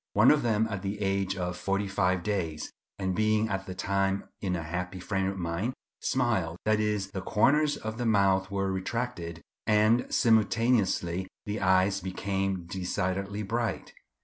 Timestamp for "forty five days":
1.59-2.71